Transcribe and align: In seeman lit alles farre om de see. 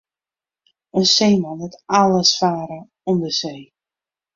In 0.97 1.05
seeman 1.15 1.55
lit 1.59 1.75
alles 2.01 2.31
farre 2.41 2.79
om 3.09 3.17
de 3.23 3.31
see. 3.39 3.61